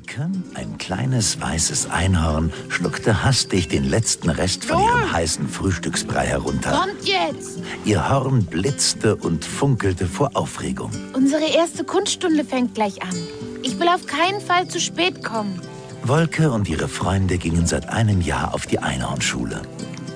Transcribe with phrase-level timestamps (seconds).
[0.00, 6.70] Wolke, ein kleines weißes Einhorn, schluckte hastig den letzten Rest von ihrem heißen Frühstücksbrei herunter.
[6.70, 7.58] Kommt jetzt!
[7.84, 10.90] Ihr Horn blitzte und funkelte vor Aufregung.
[11.12, 13.14] Unsere erste Kunststunde fängt gleich an.
[13.62, 15.60] Ich will auf keinen Fall zu spät kommen.
[16.04, 19.60] Wolke und ihre Freunde gingen seit einem Jahr auf die Einhornschule.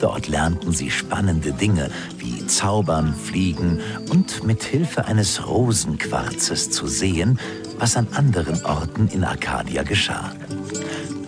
[0.00, 3.80] Dort lernten sie spannende Dinge wie Zaubern, Fliegen
[4.10, 7.38] und mit Hilfe eines Rosenquarzes zu sehen,
[7.78, 10.32] was an anderen Orten in Arcadia geschah.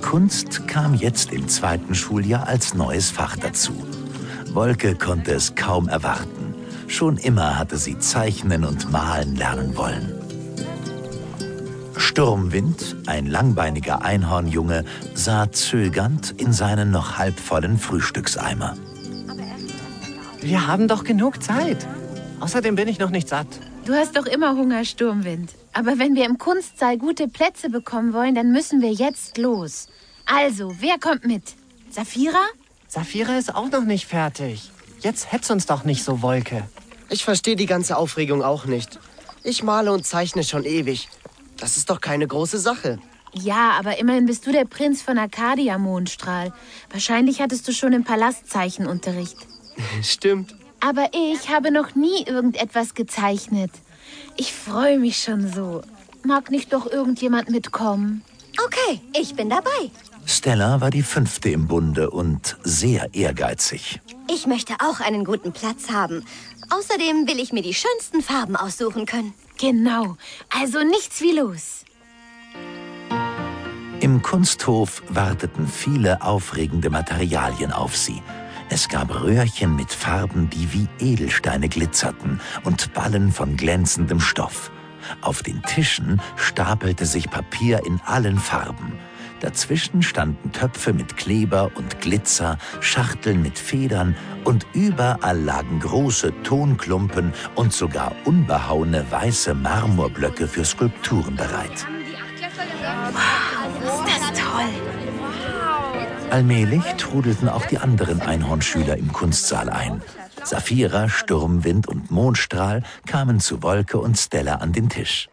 [0.00, 3.72] Kunst kam jetzt im zweiten Schuljahr als neues Fach dazu.
[4.52, 6.54] Wolke konnte es kaum erwarten.
[6.86, 10.12] Schon immer hatte sie zeichnen und malen lernen wollen.
[11.96, 14.84] Sturmwind, ein langbeiniger Einhornjunge,
[15.14, 18.76] sah zögernd in seinen noch halbvollen Frühstückseimer.
[20.40, 21.86] Wir haben doch genug Zeit.
[22.40, 23.48] Außerdem bin ich noch nicht satt.
[23.84, 25.50] Du hast doch immer Hunger, Sturmwind.
[25.76, 29.88] Aber wenn wir im Kunstsaal gute Plätze bekommen wollen, dann müssen wir jetzt los.
[30.24, 31.42] Also, wer kommt mit?
[31.90, 32.42] Safira?
[32.88, 34.70] Safira ist auch noch nicht fertig.
[35.00, 36.66] Jetzt hetz uns doch nicht so, Wolke.
[37.10, 38.98] Ich verstehe die ganze Aufregung auch nicht.
[39.44, 41.10] Ich male und zeichne schon ewig.
[41.58, 42.98] Das ist doch keine große Sache.
[43.34, 46.54] Ja, aber immerhin bist du der Prinz von Arcadia, Mondstrahl.
[46.90, 49.36] Wahrscheinlich hattest du schon im Palast Zeichenunterricht.
[50.02, 50.54] Stimmt.
[50.80, 53.70] Aber ich habe noch nie irgendetwas gezeichnet.
[54.36, 55.82] Ich freue mich schon so.
[56.22, 58.22] Mag nicht doch irgendjemand mitkommen?
[58.64, 59.90] Okay, ich bin dabei.
[60.26, 64.00] Stella war die fünfte im Bunde und sehr ehrgeizig.
[64.28, 66.24] Ich möchte auch einen guten Platz haben.
[66.70, 69.34] Außerdem will ich mir die schönsten Farben aussuchen können.
[69.58, 70.16] Genau.
[70.50, 71.84] Also nichts wie los.
[74.00, 78.20] Im Kunsthof warteten viele aufregende Materialien auf sie.
[78.68, 84.72] Es gab Röhrchen mit Farben, die wie Edelsteine glitzerten und Ballen von glänzendem Stoff.
[85.20, 88.98] Auf den Tischen stapelte sich Papier in allen Farben.
[89.40, 97.32] Dazwischen standen Töpfe mit Kleber und Glitzer, Schachteln mit Federn und überall lagen große Tonklumpen
[97.54, 101.86] und sogar unbehauene weiße Marmorblöcke für Skulpturen bereit.
[103.12, 104.95] Wow, ist das toll.
[106.30, 110.02] Allmählich trudelten auch die anderen Einhornschüler im Kunstsaal ein.
[110.44, 115.28] Saphira, Sturmwind und Mondstrahl kamen zu Wolke und Stella an den Tisch.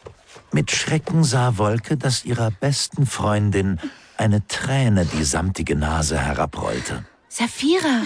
[0.51, 3.79] Mit Schrecken sah Wolke, dass ihrer besten Freundin
[4.17, 7.05] eine Träne die samtige Nase herabrollte.
[7.27, 8.03] Saphira,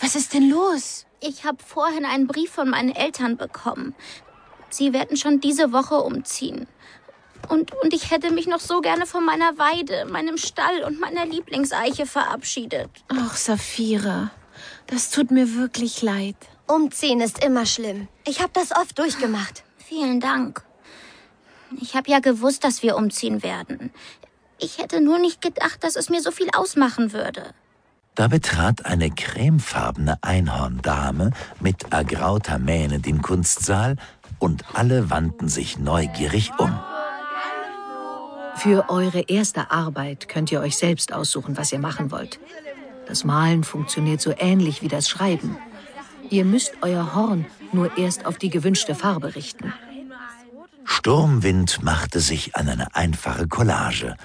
[0.00, 1.06] was ist denn los?
[1.20, 3.94] Ich habe vorhin einen Brief von meinen Eltern bekommen.
[4.70, 6.66] Sie werden schon diese Woche umziehen.
[7.52, 11.26] Und, und ich hätte mich noch so gerne von meiner Weide, meinem Stall und meiner
[11.26, 12.88] Lieblingseiche verabschiedet.
[13.08, 14.30] Ach, Saphira,
[14.86, 16.36] das tut mir wirklich leid.
[16.66, 18.08] Umziehen ist immer schlimm.
[18.26, 19.64] Ich habe das oft durchgemacht.
[19.76, 20.64] Vielen Dank.
[21.78, 23.92] Ich habe ja gewusst, dass wir umziehen werden.
[24.58, 27.52] Ich hätte nur nicht gedacht, dass es mir so viel ausmachen würde.
[28.14, 33.96] Da betrat eine cremefarbene Einhorndame mit ergrauter Mähne den Kunstsaal
[34.38, 36.80] und alle wandten sich neugierig um.
[38.62, 42.38] Für eure erste Arbeit könnt ihr euch selbst aussuchen, was ihr machen wollt.
[43.08, 45.56] Das Malen funktioniert so ähnlich wie das Schreiben.
[46.30, 49.72] Ihr müsst euer Horn nur erst auf die gewünschte Farbe richten.
[50.84, 54.16] Sturmwind machte sich an eine einfache Collage.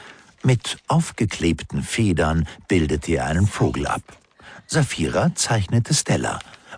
[0.44, 4.04] Mit aufgeklebten Federn bildete er einen Vogel ab.
[4.68, 6.38] Saphira zeichnete Stella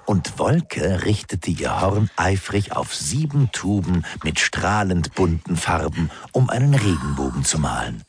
[0.09, 6.73] und Wolke richtete ihr Horn eifrig auf sieben Tuben mit strahlend bunten Farben, um einen
[6.73, 8.01] Regenbogen zu malen.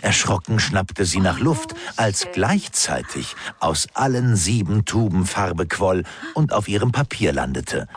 [0.00, 6.66] Erschrocken schnappte sie nach Luft, als gleichzeitig aus allen sieben Tuben Farbe quoll und auf
[6.66, 7.88] ihrem Papier landete.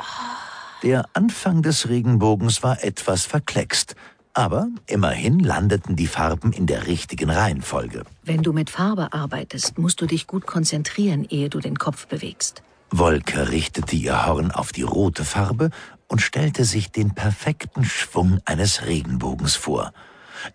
[0.83, 3.95] Der Anfang des Regenbogens war etwas verkleckst,
[4.33, 8.03] aber immerhin landeten die Farben in der richtigen Reihenfolge.
[8.23, 12.61] Wenn du mit Farbe arbeitest, musst du dich gut konzentrieren, ehe du den Kopf bewegst.
[12.89, 15.71] Wolke richtete ihr Horn auf die rote Farbe
[16.07, 19.91] und stellte sich den perfekten Schwung eines Regenbogens vor.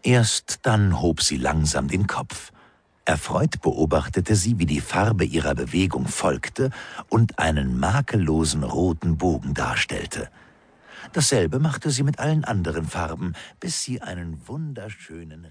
[0.02, 2.52] Erst dann hob sie langsam den Kopf.
[3.04, 6.70] Erfreut beobachtete sie, wie die Farbe ihrer Bewegung folgte
[7.08, 10.30] und einen makellosen roten Bogen darstellte.
[11.12, 15.44] Dasselbe machte sie mit allen anderen Farben, bis sie einen wunderschönen